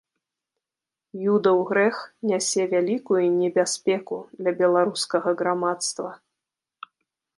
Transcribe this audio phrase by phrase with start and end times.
[1.33, 1.99] Юдаў грэх
[2.29, 6.09] нясе вялікую небяспеку для беларускага грамадства.